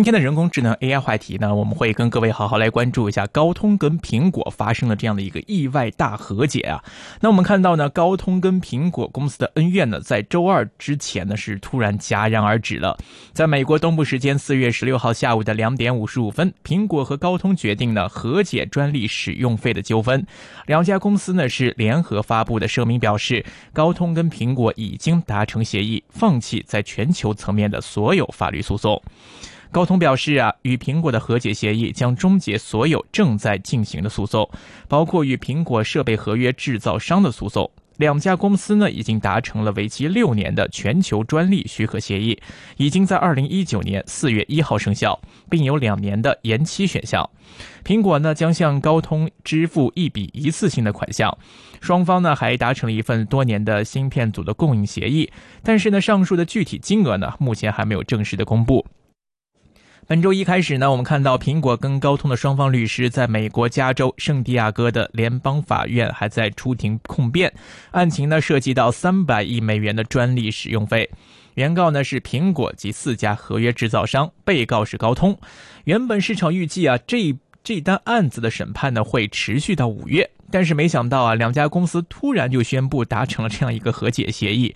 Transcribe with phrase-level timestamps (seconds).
[0.00, 6.82] 今天的人工智能 AI 话题呢，我们会跟各位好好来关注一下高通跟苹果发生了这样的一个意外大和解啊。
[7.20, 12.96] 那我们看到呢，高通跟苹果公司的恩怨呢，在周二之前呢是突然戛然而止了。
[13.34, 20.26] 在美国东部时间四月十六号下午的两点五十五分，苹果和高通决定呢和解专利使用费的纠纷。
[20.64, 29.02] 两家公司呢是联合发布的声明表示，高通跟苹果已经达成协议，放弃在全球层面的所有法律诉讼。
[29.72, 34.48] 高通表示啊，与苹果的和解协议将终结所有正在进行的诉讼，
[34.88, 37.70] 包括与苹果设备合约制造商的诉讼。
[37.96, 42.36] 两家公司呢已经达成了为期六年的全球专利许可协议，
[42.78, 45.20] 已经在二零一九年四月一号生效，
[45.50, 47.28] 并有两年的延期选项。
[47.84, 51.36] 苹果呢将向高通支付一笔一次性的款项，
[51.80, 55.30] 双方呢还达成了一份多年的芯片组的供应协议，
[55.62, 58.84] 但是呢上述的具体金额呢目前还没有正式的公布。
[60.10, 67.54] 本周一开始呢，我们看到苹果跟高通的双方律师在美国加州圣地亚哥的联邦法院还在出庭控辩，
[67.92, 71.08] 案情呢涉及到三百亿美元的专利使用费。
[71.54, 75.38] 原告呢是苹果及四家合约制造商，被告是高通。
[75.84, 84.74] 原本市场预计啊，这这单案子的审判呢会持续到五月，但是没想到啊，两家公司突然就宣布达成了这样一个和解协议。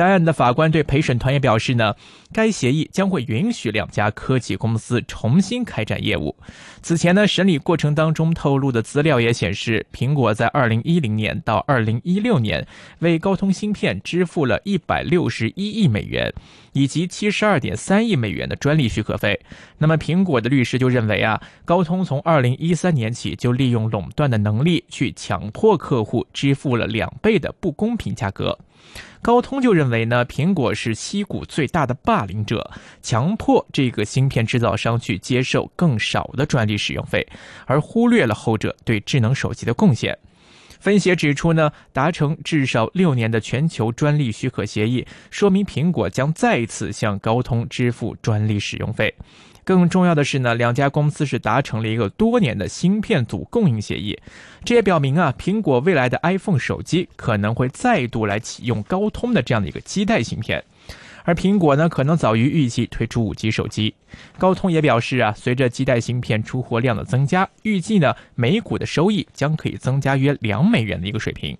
[0.00, 1.94] 该案的法官对陪审团也表示呢，
[2.32, 6.34] 该协议将会允许两家科技公司重新开展业务。
[6.80, 12.66] 此前呢，审理过程当中透露的资料也显示，苹果在2010年到2016年
[13.00, 16.32] 为高通芯片支付了161亿美元，
[16.72, 19.38] 以及72.3亿美元的专利许可费。
[19.76, 28.58] 那么，苹果的律师就认为啊，高通从2013年起就利用垄断的能力去强迫客户支付了两倍的不公平价格。
[29.22, 32.70] 高通就认为呢，苹果是西谷最大的霸凌者，
[33.02, 37.26] 强迫这个芯片制造商去接受更少的专利使用费，
[37.66, 40.18] 而忽略了后者对智能手机的贡献。
[40.78, 49.14] 分析指出呢，达成至少六年的全球专利许可协议，说明苹果将再次向高通支付专利使用费。
[49.64, 54.18] 更重要的是呢，两家公司是达成了一个多年的芯片组供应协议，
[54.64, 60.64] 这也表明啊，苹果未来的 iPhone 手机可能会再度来启用高通的这样的一个基带芯片，
[61.24, 63.94] 而苹果呢，可能早于预计推出五 G 手机。
[64.38, 71.56] 高通也表示啊，随着基带芯片出货量的增加，预计呢，每股的收益将可以增加约两美元的一个水平。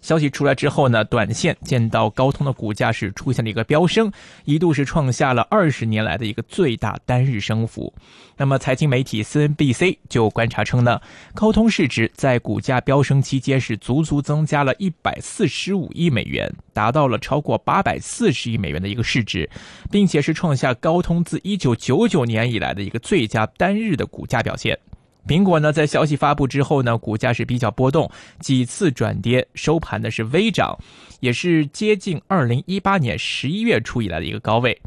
[0.00, 4.12] 消息出来之后呢，短线见到高通的股价是出现了一个飙升，
[4.44, 7.92] 一度是创下了二十年来的一个最大单日升幅。
[8.36, 11.00] 那么，财经媒体 CNBC 就观察称呢，
[11.34, 19.48] 高通市值在股价飙升期间是足足增加了一百四十五亿美元，达到了超过八百四十亿美元的一个市值，
[19.90, 24.78] 并且是创下高通自一九九九年以来的一个最佳单日的股价表现。
[25.26, 30.78] 苹果呢，在消息发布之后呢，股价是比较波动，几次转跌，收盘呢是微涨，
[31.20, 34.80] 也是接近二零一八年十一月初以来的一个高位。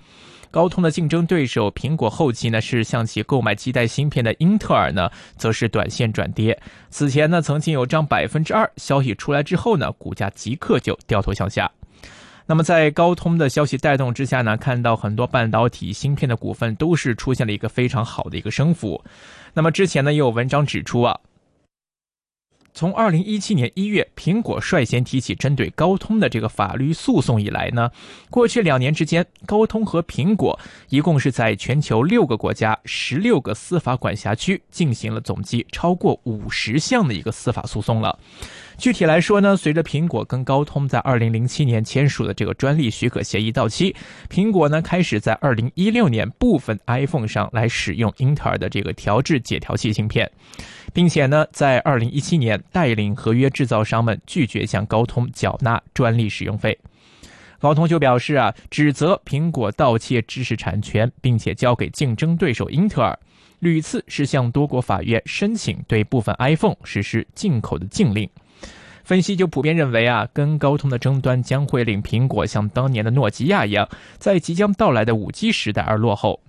[0.52, 6.60] 高通的竞争对手苹果后期呢，是向其购买基带芯片的英特尔呢，则是短线转跌。
[6.90, 11.70] 此前呢，曾经有涨百分之二，消息出来之后呢，股价即刻就掉头向下。
[12.48, 19.00] 那么，在高通的消息带动之下呢，看到很多半导体芯片的股份都是出现了一个非常好的一个升幅。
[19.54, 21.20] 那么之前呢，也有文章指出啊。
[22.72, 27.92] 从二零一七年一月，苹果率先提起针对高通的这个法律诉讼以来呢，
[28.30, 30.58] 过去两年之间，高通和苹果
[30.90, 38.18] 一共是在全球六个国家、十六个司法管辖区进行了总计超过五十项的一个司法诉讼了。
[38.80, 43.94] 具体来说呢，随着苹果跟高通在二零零七年签署的这个专利许可协议到期，
[44.30, 50.32] 苹果呢开始在二零一六年部分 iPhone 上来使用英特尔的这个调制解调器芯片。
[50.94, 56.76] 并且呢，在二零一七年带领合约制造商们拒绝向高通缴纳专利使用费，
[57.60, 63.18] 高通就表示啊，指责苹果盗窃知识产权，并且交给竞争对手英特尔，
[63.60, 68.28] 屡次是向多国法院申请对部分 iPhone 实施进口的禁令。
[69.10, 73.90] 分析就普遍认为啊，跟高通的争端将会令苹果像当年的诺基亚一样，
[74.20, 76.40] 在即将到来的五 G 时代而落后。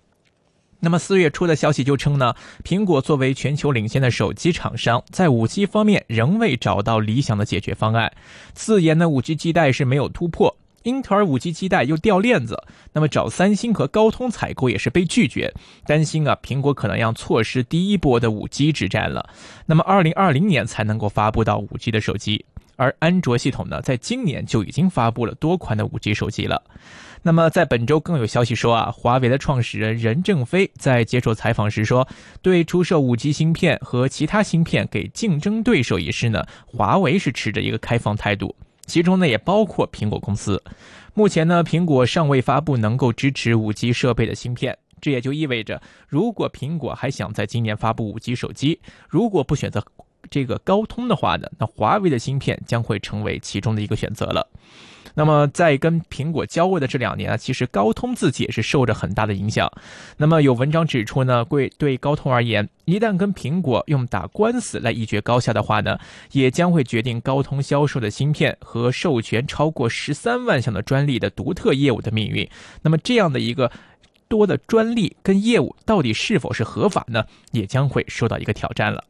[0.78, 8.12] 那么四月初的消息就称呢，苹果作为全球领先的手机厂商，在五 G 方面仍未找到理想的解决方案。
[8.52, 12.62] 自研的五 G 基带是没有突破，英特尔五 G 基带又掉链子，
[12.92, 15.52] 那么找三星和高通采购也是被拒绝，
[15.86, 19.28] 担心啊，苹果可能要错失第一波的五 G 之战了。
[19.66, 22.44] 那么二零二零年才能够发布到五 G 的手机。
[22.76, 26.62] 而安卓系统呢，在今年就已经发布了多款的五 G 手机了。
[27.22, 32.08] 那么在本周更有消息说啊，华为的创始人任正非在接受采访时说，
[32.40, 38.56] 对出售五 G 芯片和其他芯片给竞争对手一事呢，华为是持着一个开放态度，
[38.90, 40.60] 其中呢也包括苹果公司。
[41.14, 44.76] 目前呢，苹果尚未发布能够支持五 G 设备的芯片。
[45.00, 49.82] 这也就意味着，如果苹果还想在今年发布五 G 手机，如果不选择
[50.28, 54.46] 这个高通的话呢，那华为的芯片将会成为其中的一个选择了。
[55.14, 59.70] 那么在跟苹果交恶的这两年啊，其实高通自己也是受着很大的影响。
[60.16, 65.98] 那么有文章指出呢，对对高通而言，一旦跟苹果用打官司来一决高下的话呢，
[66.32, 72.48] 也将会决定高通销售的芯片和授权超过十三万项的专利的独特业务的命运。
[72.82, 73.70] 那么这样的一个。
[74.30, 77.24] 多的专利跟业务到底是否是合法呢？
[77.50, 79.02] 也将会受到一个挑战了。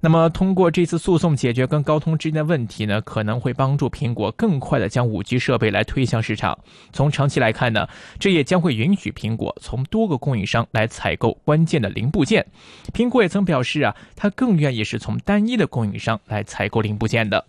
[0.00, 6.58] 那么，通过这次诉讼解决跟高通之间的问题呢，可能会帮助苹果更快的将五 G 设备来推向市场。
[6.92, 7.86] 从长期来看呢，
[8.18, 12.44] 这也将会允许苹果从多个供应商来采购关键的零部件。
[12.92, 17.44] 苹果也曾表示啊，它更愿意是从单一的供应商来采购零部件的。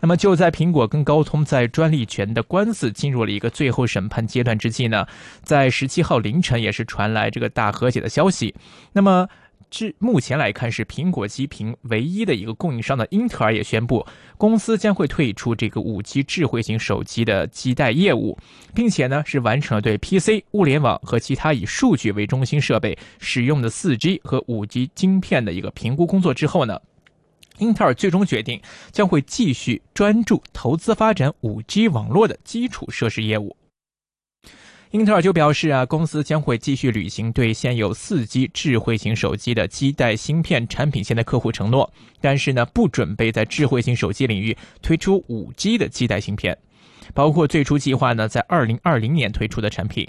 [0.00, 5.06] 那么就在苹果跟高通在专利权的官司进入了一个最后审判阶段之际呢，
[5.42, 8.54] 在十七号凌晨也是传来这个大和解的消息。
[8.92, 9.28] 那么
[9.70, 14.06] 至目前来看，是苹果机屏唯一的一个供应商的英特尔也宣布，
[14.36, 18.38] 公司将会退出这个五 G 智慧型手机的基带业务，
[18.74, 26.80] 并且呢是完成了对 PC 物联网和其他以数据为中心设备使用的四 G 和五 G 晶片的一个评估工作之后呢。
[27.58, 33.56] 英特尔最终决定将会继续专注投资发展 5G 网络的基础设施业务。
[34.94, 46.56] 英特尔就表示啊，公司将会继续履行对现有 4G 智慧型手机的基带芯片产品线的客户承诺，但是呢，不准备在智慧型手机领域推出 5G 的基带芯片，
[47.12, 50.06] 包括最初计划呢在2020年推出的产品。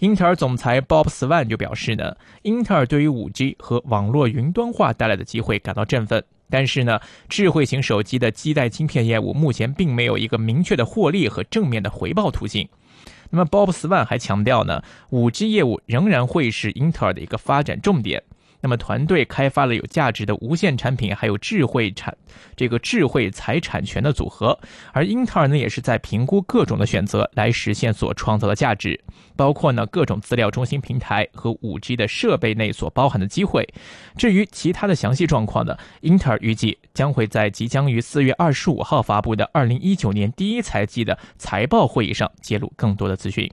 [0.00, 6.20] 英特尔总裁 Bob Swan 就表示呢，英特尔对于 5G 和网络云端化带来的机会感到振奋。
[6.50, 6.98] 但是呢，
[7.28, 12.68] 智慧型手机的基带芯片业务目前并没有一个明确的获利和正面的回报途径。
[13.34, 18.22] 那么，Bob Swan 还强调呢五 G 业务仍然会是英特尔的一个发展重点。
[18.64, 22.16] 那么，团队开发了有价值的无线产品，还有智慧产
[22.56, 24.58] 这个智慧财产权的组合。
[24.90, 28.98] 而英特尔呢，也是在评估各种的选择来实现所创造的价值，
[29.36, 33.68] 包括呢各种资料中心平台和五 G 的设备内所包含的机会。
[34.16, 43.52] 至于其他的详细状况呢，英特尔预计将会在即将于四月二十五号发布的二零一九年第一财季的财报会议上揭露更多的资讯。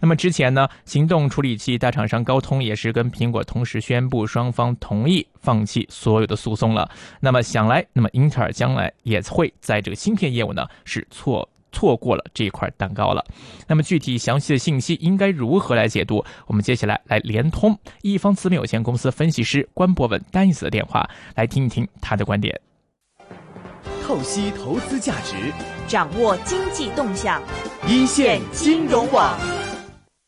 [0.00, 6.88] 那么之前呢，行动处理器大厂商高通也是跟苹果同时宣布，双方同意放弃所有的诉讼了。
[7.20, 13.24] 那么想来，那么英特尔将来也会在这个芯片业务呢是错错过了这一块蛋糕了。
[13.66, 16.24] 那么具体详细的信息应该如何来解读？
[16.46, 22.58] 我们接下来来连通一方资本有限公司分析师关博文丹尼斯的电话，来听一听他的观点。
[24.02, 25.34] 透析投资价值，
[25.88, 27.42] 掌握经济动向，
[27.88, 29.36] 一线金融网。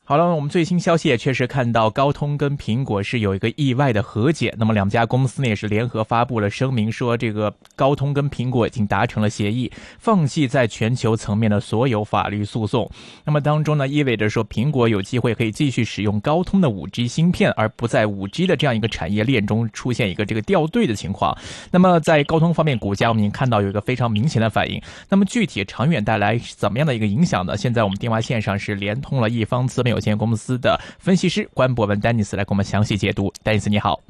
[0.08, 4.55] 好了，我们最新消息也确实看到高通跟苹果是有一个意外的和解。
[4.56, 12.90] 那么两家公司呢也是联合发布了声明，说这个高通跟苹果已经达成了协议，放弃在全球层面的所有法律诉讼。
[13.26, 21.37] 那么当中呢意味着说苹果有机会可以继续使用高通的五 G 芯片，而不在五 G 的这样一个产业链中出现一个这个掉队的情况。
[21.71, 24.80] 那么在高通方面，股价我们已经看到有一个非常明显的反应。
[25.11, 27.59] 那么具体长远带来怎么样的一个影响呢？
[27.59, 29.98] 现在我们电话线上是连通了一方资本有。
[29.99, 33.33] 有限公司的分析师关博文丹尼斯来给我们详细解读。
[33.43, 34.00] 丹尼斯你好，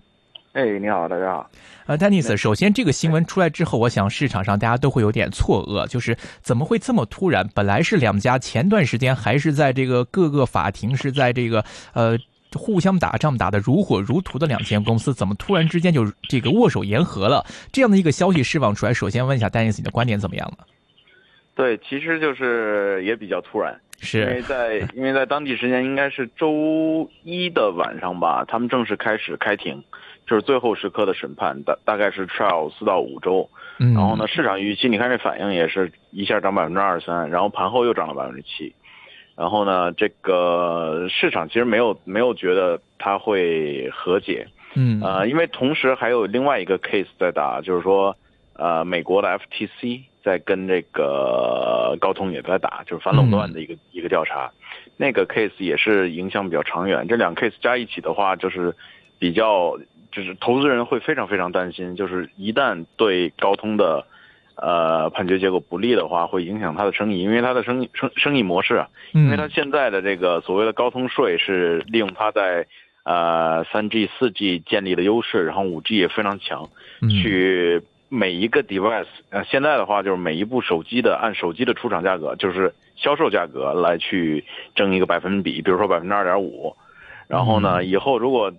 [0.52, 1.50] 哎，你好，大家好。
[1.86, 7.48] 呃，丹尼斯，首先这个新闻出来之后，我想市场上大家都会有点错愕，就是怎么会这么突然？
[7.54, 11.64] 本来是两家前段时间还是在这个各个法庭是在这个
[11.94, 12.18] 呃
[12.52, 17.46] 互相打仗打得如火如荼的两间公司，怎么突然之间就这个握手言和了？
[17.72, 20.64] 这样的一个消息释放出来，首先问一下丹尼斯，你的观点怎么样呢？
[21.58, 23.80] 对，其实就是也比较突然。
[24.00, 29.82] 是因为在因为在当地时间应该是周一的晚上吧，他们正式开始开庭，
[30.24, 33.50] 就是最后时刻的审判，大大概是 trial 四到五周。
[33.76, 38.72] 然后呢，市场预期你看这反应也是一下涨百分之二十三，然后盘后又涨了百分之七。
[39.34, 44.46] 然后呢，这个市场其实没有没有觉得它会和解。
[44.76, 48.16] 嗯呃，因为同时还有另外一个 case 在打，就是说
[48.52, 50.02] 呃美国的 FTC。
[50.28, 54.52] 在跟这个高通也在打，就是反垄断的一个一个调查，
[54.98, 57.08] 那个 case 也是影响比较长远。
[57.08, 58.74] 这两 case 加一起的话，就是
[59.18, 59.78] 比较，
[60.12, 64.04] 就是投资人会非常非常担心，就是一旦对高通的
[64.56, 68.88] 呃判决结果不利的话，会影响他的生意，因为他的生意生生意模式啊，
[69.24, 72.66] 因为他现在的这个所谓的高通税是利用他在
[73.04, 76.68] 呃三 G 四 G 建立的优势，然后五 G 也非常强，
[77.08, 86.74] 去每一个 device，呃现在的话就是每一部手机的按手机的出厂价格，就是销售价格来去挣一个百分比，比如说百分之二点五，
[87.26, 88.52] 然后呢以后如果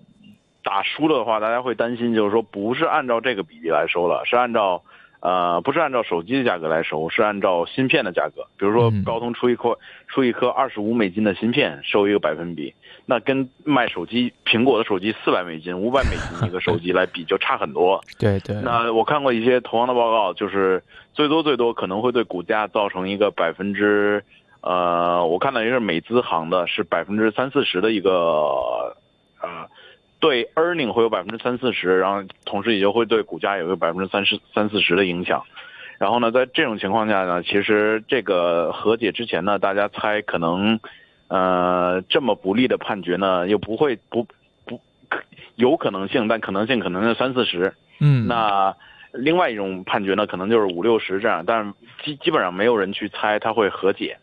[0.61, 4.83] 打输了的话，大家会担心，就是说不是按照这个比例来收了，是按照，
[5.21, 8.47] 呃，不是按照手机的价格来收，是按照芯片的价格。
[8.57, 12.73] 比如说高通出一颗出一颗二十五美金的芯片，收一个百分比，
[13.05, 18.01] 那跟卖手机苹果的手机四百美金、五百美金一个 手机来比，就差很多。
[18.17, 18.55] 对对。
[18.61, 20.81] 那我看过一些同行的报告，就是
[21.13, 24.23] 最多最多可能会对股价造成一个百分之，
[24.61, 28.95] 呃，我看到一个美资行的是百分之三四十的一个，
[29.41, 29.67] 呃。
[30.19, 35.43] 对 earning 会有百分之三四十，然后同时也就会对股价也有个百分之三十三四十的影响。
[35.97, 40.79] 然后呢，在这种情况下呢，其实这个和解之前呢，大家猜可能，
[41.27, 44.25] 呃，这么不利的判决呢，又不会不
[44.65, 44.79] 不
[45.55, 47.73] 有可能性，但可能性可能是三四十。
[47.99, 48.27] 嗯。
[48.27, 48.75] 那
[49.11, 51.73] 另外一种判决呢，可能就是五六十这样，但是
[52.03, 54.17] 基基本上没有人去猜它会和解。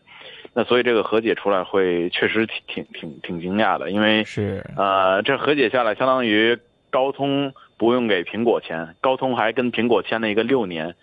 [0.53, 6.57] 那所以这个和解出来会确实挺挺挺挺惊讶的，因为是呃，这和解下来相当于
[6.89, 10.95] 高通不用给苹果钱，高通还跟苹果签了一个六年，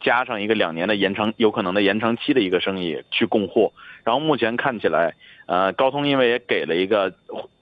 [0.00, 3.72] 加上一个两年的延长有可能的延长期的一个生意去供货。
[4.04, 5.14] 然后目前看起来，
[5.46, 7.12] 呃，高通因为也给了一个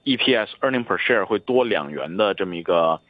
[0.05, 3.01] EPS earning per share 会多两元的这么一个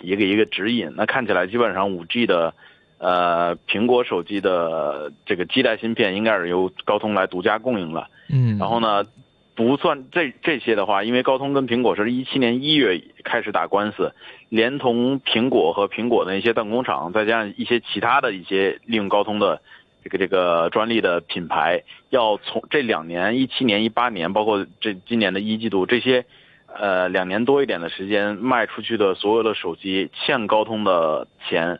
[0.00, 2.54] 一个一个指引，那看起来基本上五 G 的。
[2.98, 8.08] 呃，苹果手机的这个基带芯片应该是由高通来独家供应了。
[8.28, 9.06] 嗯，然后呢，
[9.54, 14.12] 不算这这些的话，因为高通跟苹果是一七年一月开始打官司，
[14.48, 19.62] 连同苹果和苹果的一些代工厂，再加上一些其他的一些利用高通的
[20.02, 26.24] 这个这个专利的品牌，要从这两年一七年、一八年，包括这今年的一季度这些，
[26.66, 31.78] 呃，两年多一点的时间卖出去的所有的手机欠高通的钱。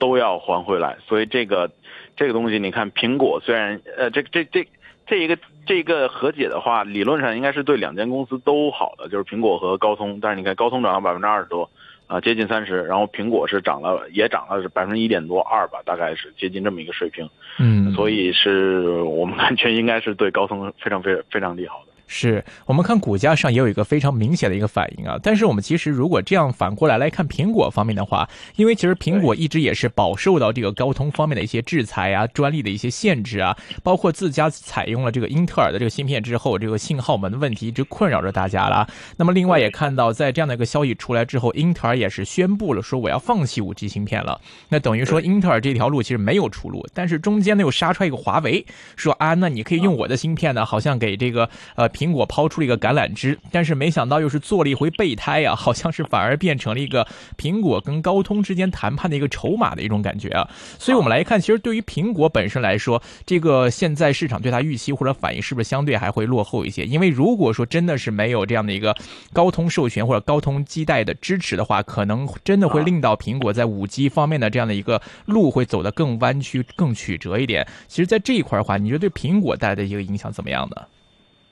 [0.00, 1.70] 都要还回来，所以这个
[2.16, 4.66] 这个东西，你看苹果虽然呃，这这这
[5.06, 10.18] 这一个这个和解的话，理论上应该是对两间公司都好的，就是苹果和高通。
[10.20, 11.70] 但是你看高通涨了百分之二十多，
[12.06, 17.28] 啊，接近三十，然后苹果是涨了，也涨了是百分之一点多二吧，大概是接近这么一个水平。
[17.58, 21.89] 嗯，所以是我们感觉应该是对高通非常非常非常利好的。
[22.12, 38.88] 是我们看股价上也有一个非常明显的一个反应啊，但是我们其实如果这样反过来来看苹果方面的话，因为其实苹果一直也是饱受到这个高通方面的一些制裁啊、专利的一些限制啊，包括自家采用了这个英特尔的这个芯片之后，这个信号门的问题一直困扰着大家了。
[39.16, 44.40] 那么另外也看到，在这样的一个消息出来之后，英特尔也是宣布了说我要放弃五 G 芯片了。
[44.68, 52.80] 那等于说英特尔这条路其实没有出路，但是中间呢又杀出来一个华为，说啊，那你可以用我的芯片呢，好像给这个呃苹果抛出了一个。
[52.80, 60.48] 橄榄枝，但是没想到又是做了一回备胎啊，好像是反而变成了一个苹果跟高通之间谈判的一个筹码的一种感觉啊。
[60.78, 66.86] 所以我们来看，其实对于苹果本身来说，这个现在市场对它预期或者反应是不是相对还会落后一些？
[66.86, 68.96] 因为如果说真的是没有这样的一个
[69.34, 77.68] 高通授权或者高通基带的支持的话，可能真的会令到苹果在五 G 方面的这样的一个路会走得更弯曲、更曲折一点。
[77.88, 80.76] 其实，在这一块的话，你觉得对苹果带来的一个影响怎么样呢？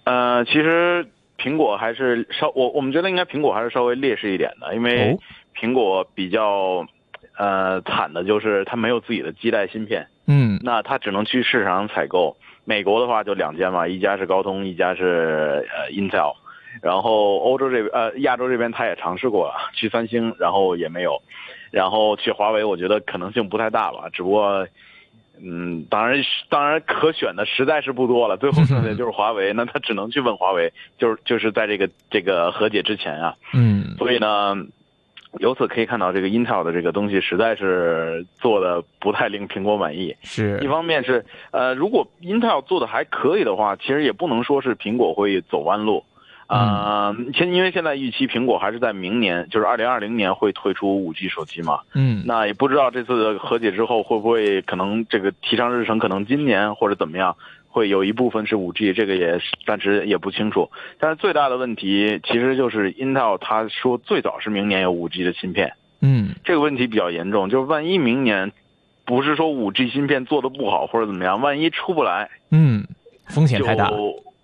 [0.08, 1.06] 呃，其实。
[1.40, 5.16] 苹果还是稍我我们觉得应该苹果还是稍微劣势一点的，因为
[5.56, 6.84] 苹果比较
[7.36, 12.36] 呃惨的就是它没有自己的基带芯片，嗯，那它只能去市场上采购。
[12.64, 16.34] 美国的话就两家嘛，一家是高通，一家是呃 Intel，
[16.82, 21.22] 然后欧洲这边呃亚洲这边他也尝试过了，去三星，然后也没有，
[21.70, 24.66] 然后去华为，我觉得可能性不太大吧，只不过。
[25.42, 34.56] 嗯，当然，当然可选的实在是不多了，最后剩下就是华为， 那他只能去问华为，就是就是在这个这个和解之前啊，嗯，所以呢，
[35.38, 40.58] 由此可以看到这个 Intel 的这个东西实在是做的不太令苹果满意，是。
[40.62, 46.04] 一方面是呃，如果 Intel 做的还可以的话，其实也不能说是苹果会走弯路。
[46.48, 51.80] 啊，现因为现在预期苹果还是在明年，就是二零二零年会推出五 G 手机嘛。
[51.92, 57.36] 嗯，那也不知道这次和解之后会不会可能这个提上日程，可能今年或者怎么样，
[57.68, 60.70] 会有一部分是五 G，这个也暂时也不清楚。
[60.98, 65.74] 但是最大的问题其实就是 Intel 他说最早是明年有五 G 的芯片。
[66.00, 68.52] 嗯，这个问题比较严重，就是万一明年
[69.04, 72.86] 不是说五 G 芯片做的不好或者怎么样，万一出不来，嗯，
[73.26, 73.92] 风险太大。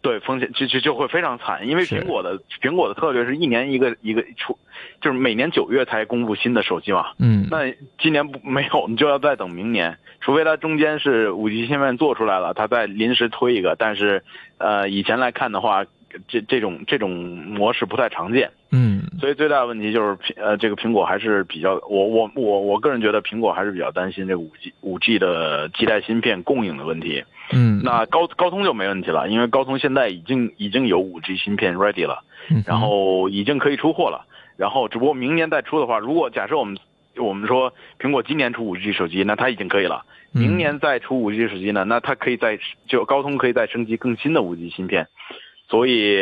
[0.05, 4.59] 对风险就就就会非常惨，因为苹果的苹果的策略是一年一个一个出，
[5.01, 7.07] 就是每年九月才公布新的手机嘛。
[7.19, 13.77] 嗯，那今年不没有，你就要再等明年，除非它中间是五 G 芯片做出来了，它再临时推一个。
[13.77, 14.23] 但是，
[14.59, 15.87] 呃，以前来看的话，
[16.29, 18.51] 这这种这种模式不太常见。
[18.71, 27.23] 嗯所以最大的问题就是苹呃，这个苹果还是比较，我我我我个人觉得苹果还是比较担心这五 G 五 G 的基带芯片供应的问题。
[27.53, 34.27] 嗯，那高高通就没问题了，因为高通现在已经已经有五 G 芯片 ready 了，嗯然后已经可以出货了。
[34.57, 36.77] 然后只不过明年再出的话，如果假设我们
[37.17, 40.05] 我们说苹果今年出五 G 手机，那它已经可以了。
[40.33, 45.07] 嗯明年再出五 G 手机呢，那它可以再就高通可以再升级更新的五 G 芯片。
[45.69, 46.17] 所以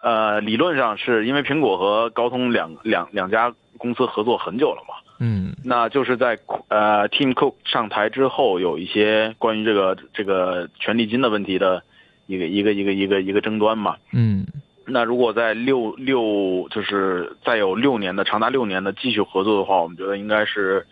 [0.00, 4.94] 呃，理论上是因为苹果和高通两两两家公司合作很久了嘛。
[5.24, 6.36] 嗯那就是在
[6.68, 11.82] 呃 Tim Cook 上台之后，有一些关于这个这个权利金的问题的
[12.26, 13.96] 一个一个一个一个一个争端嘛。
[14.12, 14.46] 嗯
[14.84, 20.84] 那如果在六六就是再有六年的长达六年的继续合作的话，我们觉得应该是，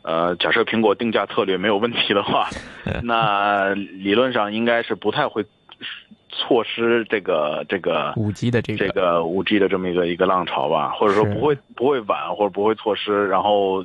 [0.00, 2.48] 呃，假设苹果定价策略没有问题的话，
[3.04, 5.44] 那理论上应该是不太会
[6.36, 13.28] 错失这个这个五 G 的这个这个五 G 的这么一个一个浪潮吧，或者说不会不会晚，或者不会错失。
[13.28, 13.84] 然后，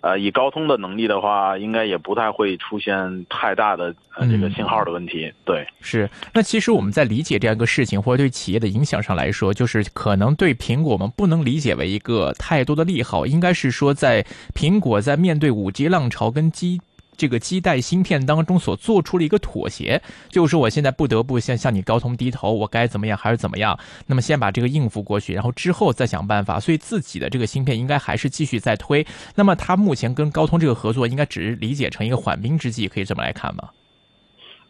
[0.00, 5.30] 呃，以高通的能力的话，应该也不太会出现太大的呃这个嗯信号的问题。
[5.44, 16.80] 对，是，那其实我们在理解这样一个事情，或者对企业的影响上来说，就是可能对苹果我们不能理解为一个太多的利好，应该是说在苹果在面对五 G 浪潮跟基
[17.20, 20.00] 这个基带芯片当中所做出了一个妥协，
[20.30, 29.06] 就是说我现在不得不先向你高通低头，我该怎么样还是怎么样，那么先把这个应付过去，然后之后再想办法，所以自己的这个芯片应该还是继续在推。
[29.34, 33.68] 那么他目前跟高通这个合作，应该只是理解成一个缓兵之计，可以这么来看吗？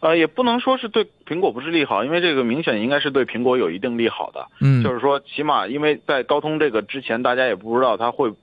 [0.01, 4.47] 呃，也不能说是对苹果不是利好，因为这个明显应该是对苹果有一定利好的。
[4.59, 8.33] 嗯，就是说，起码因为在高通这个之前，大家也不知道它会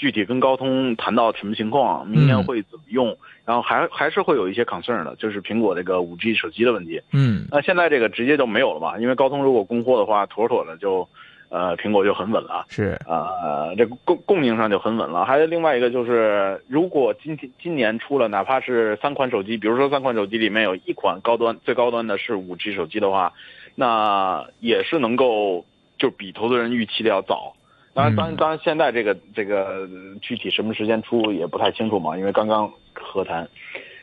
[0.00, 7.02] 具体跟高通谈到什么情况，明年会怎么用，然后还还是会有一些 concern 的，就是苹果这个五 G 手机的问题。
[7.12, 11.06] 嗯那现在这个直接就没有了嘛，因为高通如果供货的话，妥妥的就，
[11.50, 12.64] 呃，苹果就很稳了。
[12.70, 15.26] 是呃，这个供供应上就很稳了。
[15.26, 23.34] 还有另外一个就是，如果今天今年出了哪怕是三款手机，比如说三款手机里面有一款高端最高端的是五 G 手机的话，
[23.74, 25.66] 那也是能够
[25.98, 27.52] 就比投资人预期的要早。
[28.00, 29.86] 当然，当然，当然，现在这个这个
[30.22, 33.48] 具体什么时间出也不太清楚嘛，因为刚刚和谈。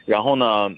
[0.06, 0.70] 然后呢，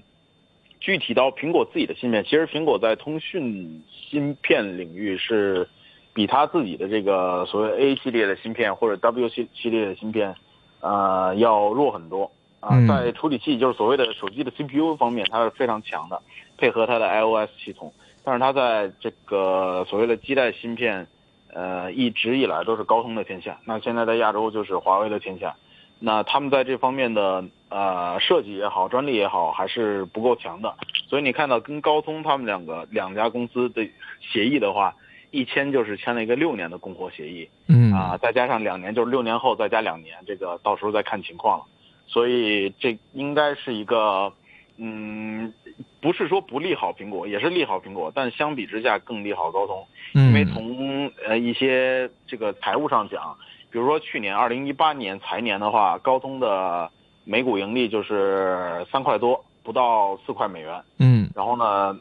[0.79, 5.67] 具体到苹果自己的芯片，其实苹果在通讯芯片领域是
[6.13, 10.33] 比它自己的这个所谓 A 系列的芯片或者 W 系系列的芯片，
[10.79, 16.21] 呃，要弱很多啊、嗯在处理器就是所谓的手机的 CPU 方面，它是非常强的，
[16.57, 17.93] 配合它的 iOS 系统。
[18.23, 21.07] 但是它在这个所谓的基带芯片，
[21.53, 23.59] 呃，一直以来都是高通的天下。
[23.65, 25.55] 那现在在亚洲就是华为的天下。
[26.01, 30.73] 那他们在这方面的呃设计也好，专利也好，还是不够强的。
[31.09, 33.85] 所以你看到跟高通他们两个两家公司的
[34.21, 34.95] 协议的话，
[35.31, 41.65] 一签就是签了一个六年的供货协议嗯啊，再加上两年就是六年后再加两年，这个到时候再看情况了。
[42.07, 44.31] 所以这应该是一个，
[44.77, 45.53] 嗯，
[45.99, 50.55] 不是说不利好苹果，也是利好苹果，但相比之下更利好高通，因为嗯
[50.99, 53.37] 从呃一些这个财务上讲，
[53.71, 56.91] 比如说去年二零一八年财年的话，高通的
[57.23, 60.83] 每股盈利就是三块多，不到四块美元。
[60.97, 61.97] 嗯然后呢，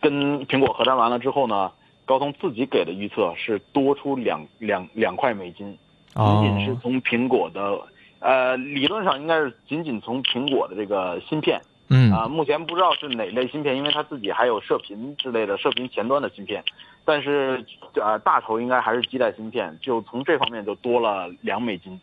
[0.00, 1.72] 跟苹果核谈完了之后呢，
[2.04, 5.66] 高通自己给的预测是多出两两两块美金，
[6.14, 7.80] 仅哦仅是从苹果的，
[8.20, 11.60] 呃，理论上应该是仅仅从苹果的这个芯片
[11.92, 12.10] 嗯。
[12.10, 16.64] 啊、目前不知道是哪类芯片，因为它自己还有射频之类的射频前端的芯片，
[17.04, 22.00] 但是呃大头应该还是基带芯片，就从这方面就多了两美金，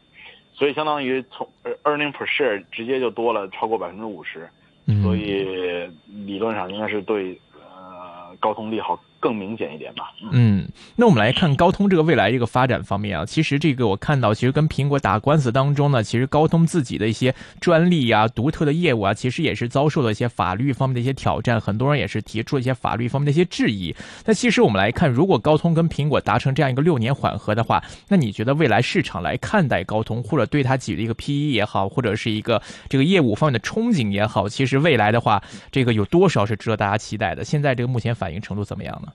[0.53, 4.49] 所以相当于从呃 earning per share 直接就多了超过百分之五十。
[4.85, 5.01] 嗯。
[5.03, 10.11] 所以理论上应该是对呃高通利好更明显一点吧。
[10.31, 23.95] 嗯，那我们来看高通这个未来这个发展方面啊，其实这个我看到，其实跟苹果打官司当中呢，其实高通自己的一些专利啊、独特的业务啊，其实也是遭受了一些法律方面的一些挑战，很多人也是提出了一些法律方面的一些质疑。
[24.25, 37.43] 那其实我们来看，如果高通跟苹果达成这样一个六年缓和的话，那你觉得未来市场来看待高通，或者对它给予的一个 PE 也好，或者是一个这个业务方面的憧憬也好，其实未来的话，这个有多少是值得大家期待的？
[37.43, 39.08] 现在这个目前反应程度怎么样呢？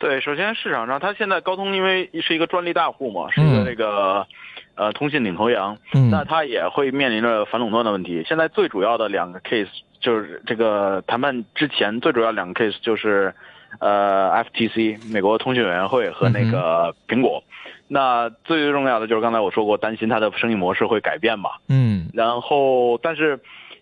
[0.00, 4.26] 对，首先市场上它现在高通因为是一个专利大户嘛，是一个嗯这个、
[4.74, 8.24] 呃通信领头羊，嗯那它也会面临着反垄断的问题。
[8.26, 9.68] 现在最主要的两个 case
[10.00, 13.34] 就是这个谈判之前最主要两个 case 就是
[13.78, 17.44] 呃 FTC 美国通讯委员会和那个苹果。
[17.86, 21.50] 那最最重要的就是刚才我说过，担心它的生意模式会改变嘛。
[21.68, 22.08] 嗯。
[22.14, 23.38] 然后，但是。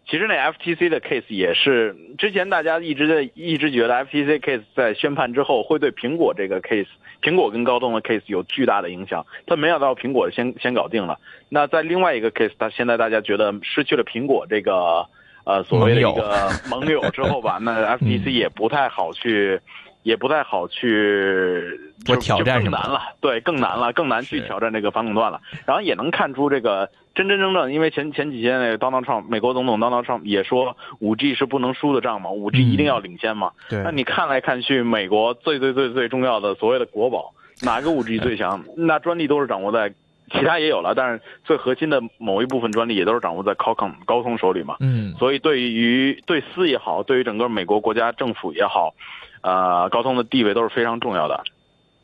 [0.09, 6.87] 其实那 FTC 的 case 也是之前大家一直在一直觉得 FTC case 在宣判之后会对苹果这个 case，
[7.23, 11.19] 苹果跟高通的 case 有巨大的影响，但没想到苹果先先搞定了。
[11.51, 15.07] 那在另外一个 case，它现在大家觉得失去了苹果这个
[15.45, 19.61] 呃所谓的一个盟友 之后吧，那 FTC 也不太好去。
[20.05, 25.39] 也不太好去，就挑战更难了，对，更难了，更难去挑战这个反垄断了。
[25.67, 33.51] 然后也能看出这个真真正正，因为前前几天那个 Donald Trump 美国总统 Donald Trump 也说五 G 是不能输的仗嘛，五 G 一定要领先嘛。
[33.69, 33.83] 对。
[33.83, 38.65] 那你看来看去，美国最最最最重要的所谓的国宝，哪个五 G 最强？
[38.79, 39.93] 那专利都是掌握在，
[40.31, 44.77] 其他也有了，但是最核心的某一部分专利也都是掌握在 Qualcomm 高通手里嘛。
[44.79, 45.13] 嗯。
[45.19, 48.95] 所以对于对私也好，对于整个美国国家政府也好。
[49.41, 51.45] 呃，高通的地位都是非常重要的，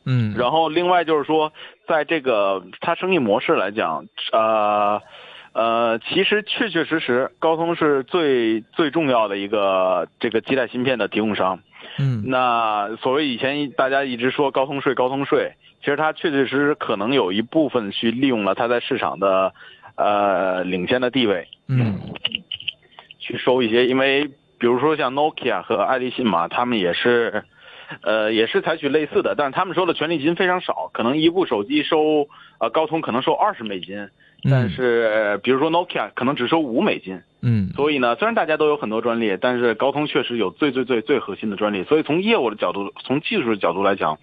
[0.06, 1.52] 嗯，然后另外就是说，
[1.88, 5.00] 在这个它生意模式来讲，呃，
[5.52, 11.60] 呃，其实确确实实，高通是最最重要的一个这个基带芯片的提供商，
[11.98, 19.52] 嗯，那所谓以前大家一直说高通税，高通税，其实它确确实实可能有一部分去利用了它在市场的
[19.96, 21.98] 呃领先的地位，嗯，
[23.18, 24.30] 去收一些，因为。
[24.56, 27.44] 比如说像 Nokia 和爱立信嘛，他们也是，
[28.02, 34.08] 呃，也是采取类似的，但是他们收的权利金非常少，可能一部手机收，呃，高通可能收二十美金，
[34.50, 44.18] 但是比如说 Nokia 可能只收五美金，嗯，所以呢，虽然大家都有很多专利，但是高通确实有最最最最核心的专利，所以从业务的角度，从技术的角度来讲，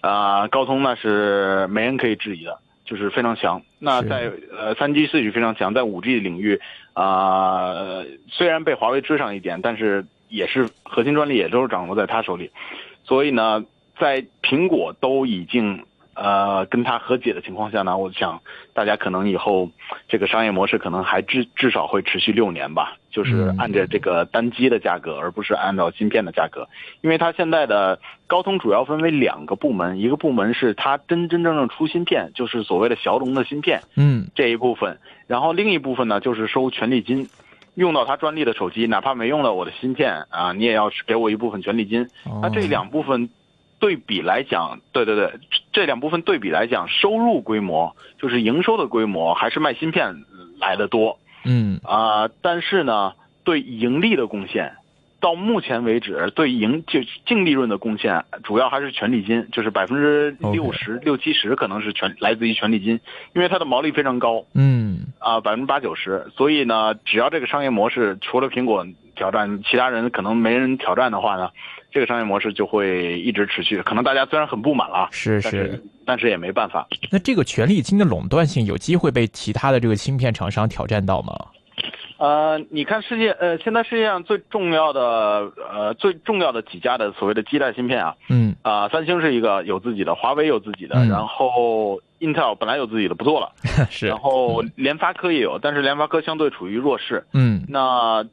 [0.00, 2.58] 啊，高通那是没人可以质疑的。
[2.84, 6.60] 就是非常强，那在呃三 G 四 G 非常强，在五 G 领域
[6.92, 12.50] 啊，虽然被华为追上一点，但是也是核心专利也都是掌握在他手里，
[13.04, 13.64] 所以呢，
[13.98, 15.84] 在苹果都已经。
[16.14, 18.42] 呃，跟他和解的情况下呢，我想
[18.74, 19.70] 大家可能以后
[20.08, 26.68] 这个商业模式可能还至至少会持续六年吧，就是按照这个单机的价格，而不是按照芯片的价格，
[27.00, 37.26] 因为它现在的高通主要分为两个部门，一个部门是它真真正正出芯片，就是所谓的骁龙的芯片，嗯，这一部分，然后另一部分呢就是收权利金，
[37.74, 42.08] 用到他专利的手机，哪怕没用到我的芯片啊，你也要给我一部分权利金，
[42.40, 43.30] 那这两部分。
[43.82, 45.32] 对比来讲，对对对，
[45.72, 50.22] 这两部分对比来讲，收入规模就是营收的规模还是卖芯片
[50.60, 51.80] 来的多，嗯。
[51.82, 54.76] 啊，但是呢，对盈利的贡献，
[55.22, 63.00] 到目前为止，对盈就净利润的贡献，主要还是权利金，就是百分之六十六七十可能是全来自于权利金，
[63.34, 71.48] 因为它的毛利非常高，嗯啊，百分之八九十，所以呢，只要这个商业模式除了苹果挑战，其他人可能没人挑战的话呢。
[71.94, 76.88] 这个商业模式就会一直持续，可能大家虽然很不满了，是是，但是也没办法。
[77.10, 81.34] 那这个权利金的垄断性有机会被其他的这个芯片厂商挑战到吗？
[82.22, 93.50] 呃，你看世界，呃，现在世界上最重要的，呃，最重要的几家的所谓的基带芯片啊，嗯，啊，三星是一个有自己的，华为有自己的，然后 Intel 本来有自己的不做了，
[93.90, 98.24] 是，然后联发科也有，但是联发科相对处于弱势，嗯，那，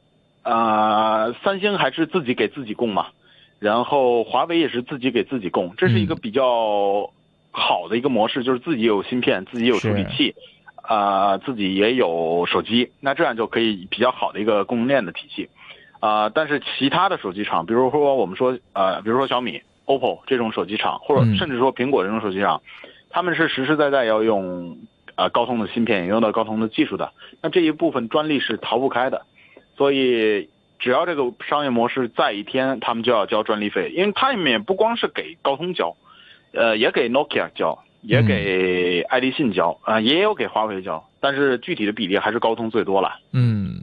[0.42, 3.08] 啊，三星还是自己给自己供嘛。
[3.58, 7.10] 然后华为也是自己给自己供，这是一个比较
[7.50, 10.36] 好的一个模式，就是自己有芯片，自己有处理器，
[10.90, 15.48] 啊，自己也有手机，那这样就可以比较好的一个供应链的体系，
[16.00, 22.60] 啊，但是其他的手机厂，比如说我们说，呃，比如说小米、OPPO 这种手机厂，或者甚至说苹果这种手机厂，
[23.08, 24.78] 他们是实实在在要用
[25.14, 29.24] 啊高通的芯片，用到高通的技术的，那这一部分专利是逃不开的，
[29.76, 30.48] 所以。
[30.82, 35.94] 只要这个商业模式在一天，他们就要交专利费，因为他们也不光是给高通交，
[36.54, 43.18] 呃，也给 Nokia 交，也给爱立信交，啊，也有给华为交，但是具体的比例还是高通最多了。
[43.32, 43.82] 嗯，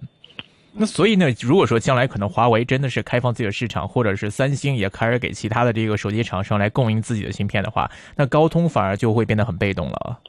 [0.73, 10.19] 那所以呢，如果说将来可能华为真的是开放自己的市场，或者是三星也开始给其他的这个手机厂商来供应自己的芯片的话，那高通反而就会变得很被动了。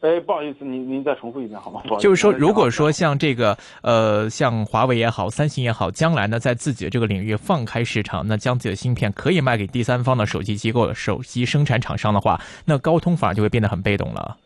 [0.00, 1.82] 哎，不好意思，您您再重复一遍好吗？
[1.98, 14.36] 就是说，如果说像这个呃，像华为也好，三星也好，将来呢，在自己的这个领域放开市场，那将自己的芯片可以卖给第三方的手机机构、手机生产厂商的话，那高通反而就会变得很被动了。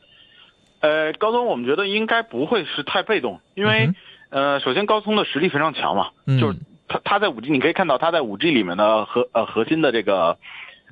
[0.81, 3.93] 呃，高通我们觉得应该不会是太被动，因为
[4.31, 6.09] 呃，首先高通的实力非常强嘛，
[6.41, 10.38] 就是它它在五 G，你可以看到它在五 G 里面的核呃核心的这个。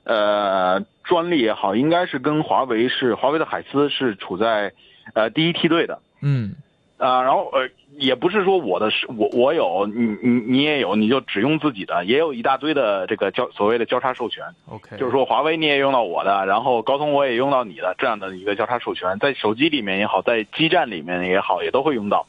[0.03, 4.73] 呃，专利也好，应该是跟华为是华为的海思是处在
[5.13, 5.99] 呃第一梯队的。
[6.23, 6.55] 嗯，
[6.99, 7.69] 啊，然后呃，
[7.99, 14.45] 也不是说我的是我我有，你你你也有，你就只用自己的，也有一大堆的这个交所谓的交叉授权。
[14.69, 22.25] OK，就是说华为你也用到我的，然后高通我也用到你的这样的一个交叉授权，在手机里面也好，在基站里面也好，也都会用到。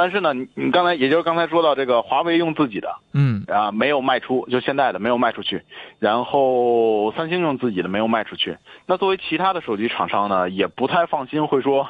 [0.00, 5.60] 但是呢，你你刚才也就是刚才说到这个华为用自己的，嗯啊，没有卖出，就现在的没有卖出去，
[5.98, 8.56] 然后三星用自己的没有卖出去。
[8.86, 11.86] 那作为其他的手机厂商呢，也不太放心，会说。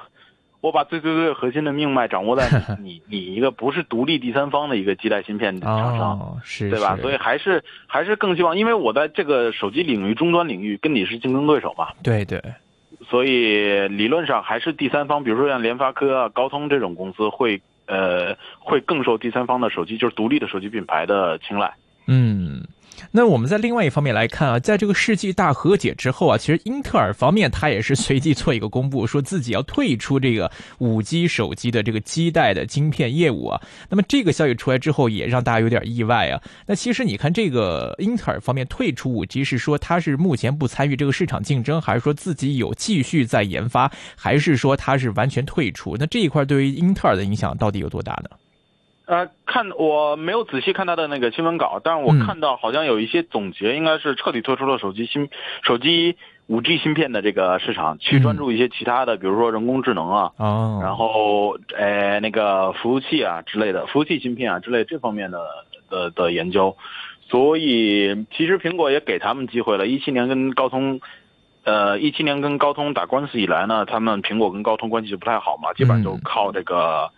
[0.62, 6.98] 我把最最最核心的命脉掌握在你 你一个不是独立第三方的一个基带芯片厂商，哦、是对吧？
[7.00, 11.88] 所以还是还是更希望，因为我在这个手机领域终端领域跟你是竞争对手嘛。
[12.02, 12.42] 对对。
[13.08, 21.74] 所以理论上还是第三方，比如说像联发科啊、高通这种公司会呃会更受第三方的手机，就是独立的手机品牌的青睐。
[22.06, 22.62] 嗯。
[23.10, 33.60] 那我们在另外一方面来看啊，在这个世纪大和解之后啊，其实英特尔方面它也是随即做一个公布，说自己要退出这个五 G 手机的这个基带的晶片业务啊。
[33.88, 36.40] 那么这个消息出来之后，也让大家有点意外啊。
[36.66, 45.96] 那其实你看，这个英特尔方面退出五 G 是说它是目前不参与这个市场竞争，还是说自己有继续在研发，还是说它是完全退出？
[45.98, 48.30] 那这一块对于英特尔的影响到底有多大呢？
[49.10, 55.28] 呃，看我没有仔细看他的那个新闻稿，但是我看到好像有一些总结，应该是彻底退出了手机芯
[55.64, 65.44] 手机五 G 芯片的这个市场，去专注一些其他的，比如说人工智能啊，哦，然后呃那个服务器啊之类的，服务器芯片啊之类这方面的
[65.88, 66.76] 的的研究，
[67.28, 69.88] 所以其实苹果也给他们机会了。
[69.88, 71.00] 一七年跟高通，
[71.64, 77.10] 呃一七年跟高通打官司以来呢，他们苹果跟高通关系就不太好嘛，基本上就靠这个。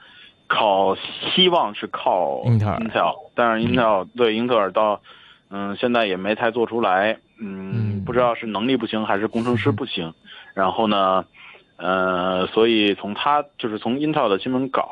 [0.48, 0.94] 靠，
[1.35, 5.00] 希望是靠英特尔，但是英特尔对英特尔到，
[5.50, 10.12] 嗯，现在也没太做出来，嗯，不知道是能力不行还是工程师不行。
[10.52, 11.24] 然后呢，
[11.76, 14.90] 呃，所以从他就是从英特尔的新闻稿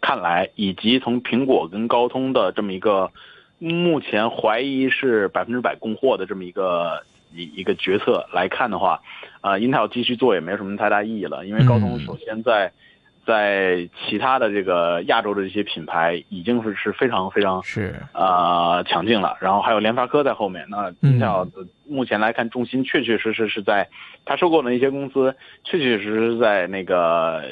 [0.00, 3.10] 看来，以及从苹果跟高通的这么一个
[3.58, 7.02] 目前怀疑是百分之百供货的这么一个
[7.34, 9.02] 一一个决策来看的话，
[9.42, 12.72] 啊，英特尔继续做也没什么太大意义了，因为高通首先在。
[13.30, 20.66] 在其他的这个亚洲的这些品牌已经是是非常非常是呃强劲了，然后还有联发科在后面。
[20.68, 21.46] 那英特尔
[21.86, 23.88] 目前来看，重心确确实实是在
[24.24, 27.44] 他收购的一些公司，确确实实在那个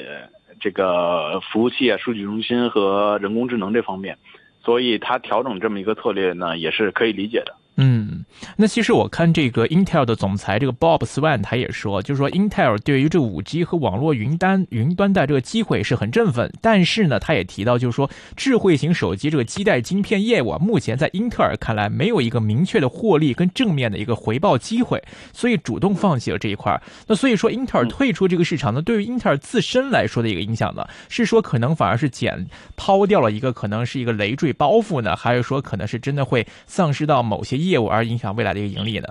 [0.59, 4.17] 这个服务器啊、数据中心和人工智能这方面，
[4.61, 7.55] 所以他调整这么一个策略呢，也是可以理解的。
[7.81, 8.25] 嗯，
[8.57, 26.81] 那其实我看这个 Intel 的总裁这个 Bob Swan 他也说，就是说 Intel 对于这五 G 和网络云端云端的这个机会是很振奋，但是呢，他也提到就是说智慧型手机这个基带晶片业务啊，目前在英特尔看来没有一个明确的获利跟正面的一个回报机会，所以主动放弃了这一块。
[27.07, 39.07] 那所以说英特尔退出这个市场呢，对于英特尔自身来说的一个影响呢，是说可能反而是减抛掉了一个可能是一个累赘包袱呢，还是说可能是真的会丧失到某些业务而影响未来的一个盈利呢？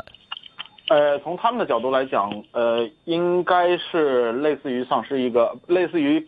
[0.88, 6.26] 呃，从他们的角度来讲，呃，应该是类似于丧失一个，类似于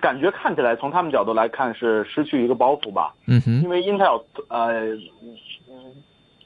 [0.00, 3.14] 感觉看起来，从他们角度来看是失去一个包袱吧。
[3.26, 3.62] 嗯哼。
[3.62, 4.96] 因为 Intel 呃，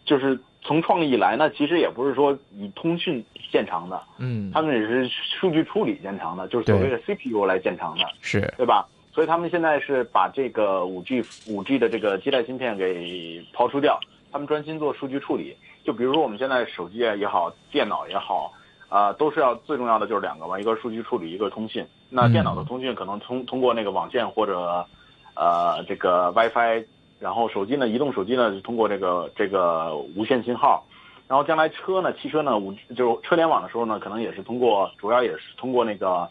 [0.05, 8.85] 就是从创立以来呢，其实也不是说以通讯见长的，嗯，他们也是数据处理见长的，就是所谓的 CPU 来见长的，是对吧？
[9.14, 14.00] 所以他们现在是把这个五 G 五 G 的这个基带芯片给抛出掉。
[14.32, 18.52] 他们专心做数据处理，就比如说我们现在手机也好，电脑也好，
[18.88, 21.86] 啊，都是要最重要的就是两个嘛，一个数据处理，一个通信。
[22.10, 24.86] 那电脑的通讯可能通通过那个网线或者，
[25.34, 26.84] 呃，这个 WiFi，
[27.18, 30.84] 然后手机呢，移动手机呢是通过这个这个无线信号，
[31.28, 36.28] 然后将来车呢，汽车呢五就是车联网的时候呢，可能也是通过，主要也是通过那个，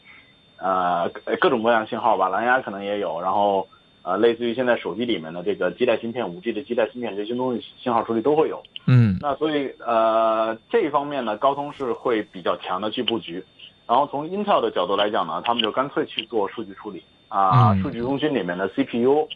[0.58, 3.68] 呃，各种各样信号吧，蓝牙可能也有，然后。
[4.06, 8.62] 呃，类似于现在手机里面的这个基带芯片、五 G 的基带芯片这些东西，信号处理都会有。
[8.86, 13.44] 嗯，那所以呃这一方面呢，高通是会比较强的去布局。
[13.88, 19.28] 然后从 Intel 的角度来讲呢，他们就干脆去做数据处理啊，数据中心里面的 CPU，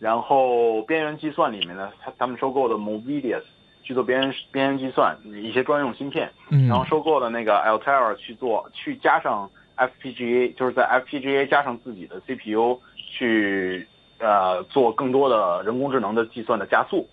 [0.00, 3.44] 然后边缘计算里面呢他他们收购的 Movidius
[3.84, 6.28] 去做边缘边缘计算一些专用芯片，
[6.68, 13.86] 然后收购的那个 Altera 去做去加上 FPGA，就是在 FPGA 加上自己的 CPU 去。
[14.18, 17.08] 呃，做更多的人工智能的计算的加速，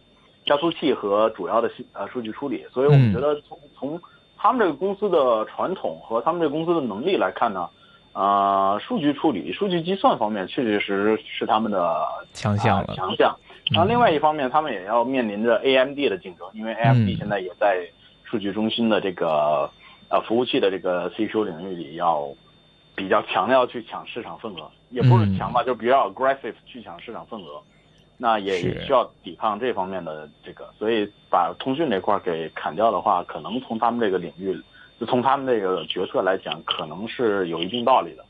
[0.45, 4.01] 加速器和主要的呃数据处理，所以我们觉得从从
[4.37, 7.69] 他们这个公司的传统和他们这个公司的能力来看呢，
[8.13, 12.93] 呃，数据处理、数据计算方面确确实实是他们的强项了。
[12.95, 13.35] 强项。
[13.71, 17.87] 然后另外一方面，他们也要面临着 AMD 的竞争，因为 AMD 现在也在
[18.23, 19.69] 数据中心的这个
[20.09, 22.27] 呃服务器的这个 CPU 领域里要
[22.95, 27.61] 比较强调去抢市场份额，也不是强吧，就比较 aggressive 去抢市场份额，
[28.17, 34.57] 那也也需要抵抗这方面的这个，所以把通讯这块给砍掉的话，可能从他们这个领域，
[34.99, 38.23] 就从他们这个决策来讲，可能是有一定道理的。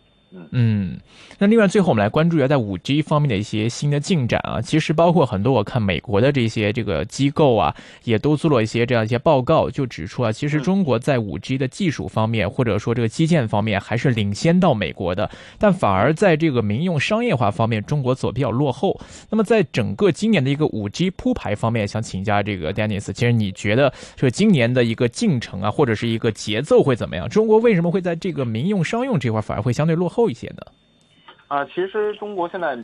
[0.52, 1.00] 嗯，
[1.40, 4.62] 那另外最后我们来关注一下在五 G 方面的一些新的进展啊。
[4.62, 19.00] 其实包括很多我看美国的这些这个机构啊，也都做了一些这样一些报告，就指出啊，其实中国在五 G 的技术方面或者说这个基建方面还是领先到美国的，但反而在这个民用商业化方面，中国走比较落后。
[19.30, 27.30] 那么在整个今年的一个五 G 铺排方面，想请教这个 Dennis，其实你觉得这今年的一个进程啊，或者是一个节奏会怎么样？
[27.30, 30.25] 中国为什么会在这个民用商用这块反而会相对落后？
[30.30, 30.72] 一些的，
[31.48, 32.76] 啊，其实中国现在，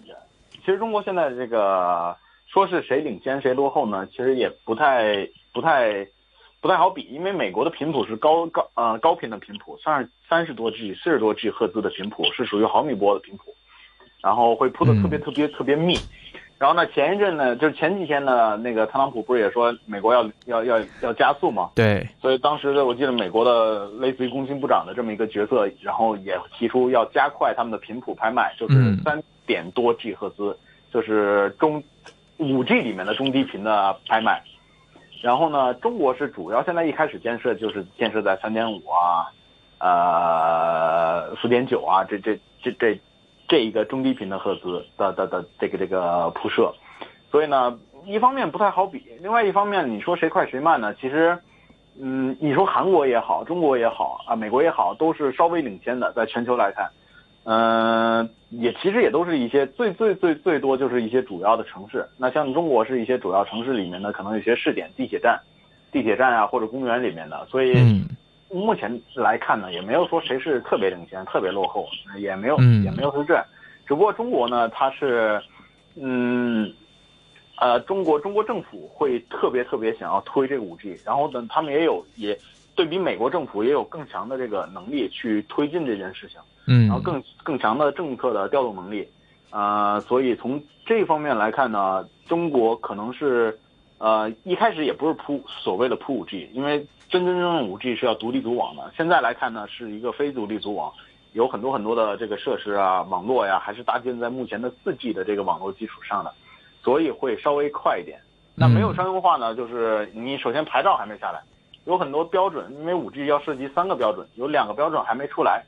[0.53, 4.07] 其实中国现在这个说是谁领先谁落后呢？
[4.11, 6.07] 其实也不太不太
[6.59, 13.55] 不太好比，因为美国的频谱是高高呃高频的频谱，三十三十多 G、四十多 G 赫兹的频谱是属于毫米波的频谱，
[14.21, 15.97] 然后会铺的特别特别特别密。
[16.61, 21.71] 然后呢，前一阵呢，就是前几天呢，那个特朗普不是也说美国要要要要加速嘛？
[21.73, 22.07] 对。
[22.21, 30.55] 所以当时的我记得美国的类似于工信部长的这么一个角色，然后也提出要加快他们的频谱拍卖，就是三点多 G 赫兹，
[30.93, 31.83] 就是中
[32.37, 34.43] 五 G 里面的中低频的拍卖。
[35.23, 39.25] 然后呢，中国是主要现在一开始建设就是建设在三点五啊，
[39.79, 43.01] 呃，四点九啊，这这这这。
[43.51, 46.73] 这一个中低频的赫兹的的的这个这个铺设，
[47.29, 50.95] 所以呢，一方面不太好比，另外一方面你说谁快谁慢呢？
[51.01, 51.37] 其实，
[51.99, 56.89] 嗯，你说韩国也好，中国也好啊，美国也好，都是稍微领先的，在全球来看，
[57.43, 62.07] 嗯，也其实也都是一些最最最最多就是一些主要的城市。
[62.17, 65.37] 那像中国是一些主要城市里面的，可能有些试点地铁站、
[65.91, 67.73] 地铁站啊或者公园里面的，所以。
[68.53, 71.87] 目前来看呢，也没有说谁是特别领先、特别落后，
[72.17, 73.43] 也没有，也没有是这样。
[73.85, 75.41] 只不过中国呢，它是，
[75.95, 76.73] 嗯，
[77.57, 82.37] 呃，中国中国政府会特别特别想要推这个五 G，然后呢，他们也有也
[82.75, 89.07] 对比美国政府也有更强的这个能力去推进这件事情，嗯，然后更更强的政策的调动能力，
[89.49, 93.57] 呃，所以从这方面来看呢，中国可能是。
[94.03, 98.89] 呃，一开始也不是铺所谓的铺五 G，因为真真正正五 G 是要独立组网的。
[98.95, 100.91] 现在来看呢，是一个非独立组网，
[101.33, 106.33] 有很多很多的这个设施啊、网络呀，还是搭建在目前的四 G 的这个网络基础上的，
[106.81, 108.17] 所以会稍微快一点。
[108.55, 111.41] 那没有商用化呢，就是你首先牌照还没下来，
[111.83, 115.65] 有很多标准，因为五 G 要涉及三个标准，有两个标准还没出来，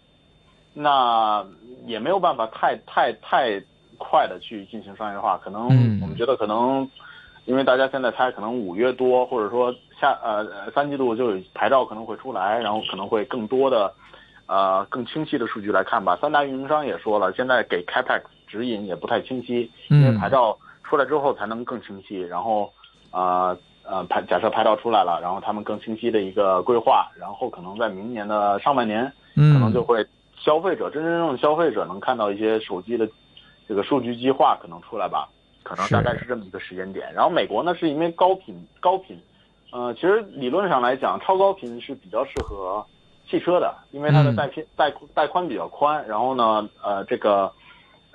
[0.74, 1.46] 那
[1.86, 3.62] 也没有办法太太太
[3.98, 5.38] 快的去进行商业化。
[5.44, 5.66] 可能
[6.00, 6.90] 我们觉得可能。
[7.46, 13.94] 因为大家现在猜可能五月多，或者说下呃三季度就有牌照可能会出来，然后可能会更多的，
[14.48, 16.18] 呃更清晰的数据来看吧。
[16.22, 22.20] 三大运营商也说了，现在给 Capex 指引也不太清晰，因为牌照出来之后才能更清晰。
[22.20, 22.70] 然后，
[23.12, 30.06] 呃呃牌假设牌照出来了，然后他们更清晰的一个规划，然后可能在明年的上半年，可能就会
[30.38, 33.08] 消费者真真正正消费者能看到一些手机的
[33.70, 35.30] 这个数据计划可能出来吧。
[35.64, 39.18] 可能大概是这么一个时间点，然后美国呢是因为高频高频，
[39.74, 42.86] 呃，其实理论上来讲，超高频是比较适合
[43.28, 47.52] 汽车的，因为它的带频带带宽比较宽，然后呢，呃，这个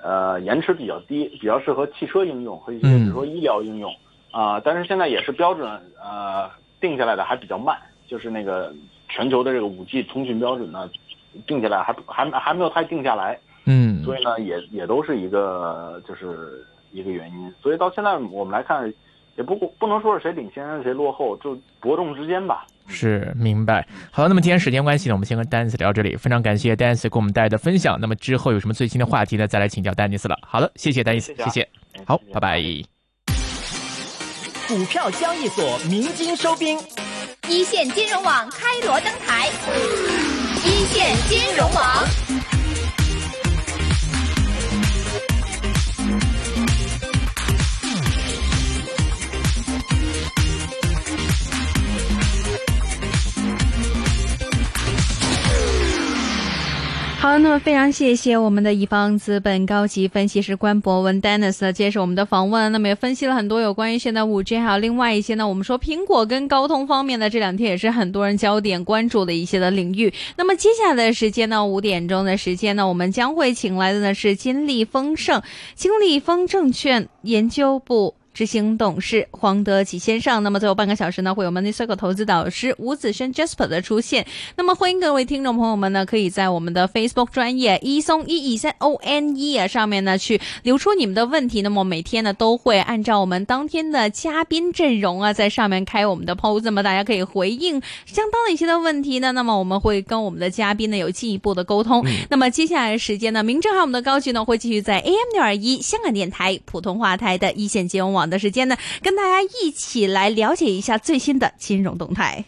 [0.01, 3.93] 呃延迟比较低，比较适合汽车应用和一些比如说医疗应用
[4.31, 4.57] 啊。
[4.61, 5.69] 但是现在也是标准
[6.01, 8.73] 呃定下来的还比较慢，就是那个
[9.09, 10.89] 全球的这个五 G 通讯标准呢
[11.45, 16.65] 定下来还还还没有太定下来，嗯，所以呢也也都是一个就是。
[16.91, 18.91] 一个原因，所以到现在我们来看，
[19.39, 22.67] 也不不能说是谁领先谁落后，就伯仲之间吧。
[22.87, 23.87] 是明白。
[24.11, 26.17] 好，那么今天时间关系呢，我们先跟丹尼斯聊这里。
[26.17, 27.97] 非常感谢丹尼斯给我们带来的分享。
[28.01, 30.37] 那么之后有什么最新的话题呢，再来请教丹尼斯了。
[30.45, 31.69] 好的，谢谢丹尼斯，谢谢。
[32.05, 32.61] 好，拜拜。
[34.67, 36.77] 股票交易所鸣金收兵，
[37.47, 39.47] 一线金融网开锣登台，
[40.65, 42.58] 一线金融网。
[57.29, 62.71] 好，那么非常谢谢我们的乙方资本高级分析师关博文 Dennis 接受我们的访问。
[62.71, 70.11] 那么也分析了很多有关于现在五 G，还有另外一些呢，我们说苹果跟高通方面的这两天也是很多人焦点关注的一些的领域。
[70.37, 75.39] 那么接下来的时间呢，五点钟的时间呢，我们将会请来的呢是金利丰盛、
[75.75, 78.15] 金利丰证券研究部。
[78.39, 80.41] 执行董事黄德启先生。
[80.43, 84.25] 那么最后半个小时呢，会有 Money Circle 投资导师吴子轩 Jasper 的出现。
[84.55, 91.61] 那么欢迎各位听众朋友们呢，可以在我们的 Facebook 专业一松一二三 O N E 啊上面呢去留出你们的问题。
[91.61, 99.33] 那么每天呢都会按照我们当天的嘉宾阵容啊，在上面开我们的 post，那么大家可以回应相当的一些的问题呢。
[99.33, 102.01] 那么我们会跟我们的嘉宾呢有进一步的沟通。
[102.07, 112.45] 嗯、那么接下来的时间呢，明正還有我们的高局呢会继续在 AM 六二一香港电台普通话台的一线金融網的时间呢，跟大家一起来了解一下最新的金融动态。